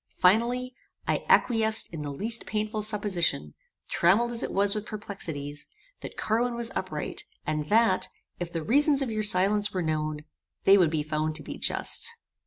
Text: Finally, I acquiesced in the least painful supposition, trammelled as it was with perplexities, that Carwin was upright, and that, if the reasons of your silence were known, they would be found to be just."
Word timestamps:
Finally, 0.17 0.73
I 1.07 1.23
acquiesced 1.29 1.93
in 1.93 2.01
the 2.01 2.09
least 2.09 2.47
painful 2.47 2.81
supposition, 2.81 3.53
trammelled 3.87 4.31
as 4.31 4.41
it 4.41 4.51
was 4.51 4.73
with 4.73 4.87
perplexities, 4.87 5.67
that 5.99 6.17
Carwin 6.17 6.55
was 6.55 6.71
upright, 6.75 7.23
and 7.45 7.69
that, 7.69 8.07
if 8.39 8.51
the 8.51 8.63
reasons 8.63 9.03
of 9.03 9.11
your 9.11 9.21
silence 9.21 9.71
were 9.73 9.83
known, 9.83 10.21
they 10.63 10.75
would 10.75 10.89
be 10.89 11.03
found 11.03 11.35
to 11.35 11.43
be 11.43 11.59
just." 11.59 12.09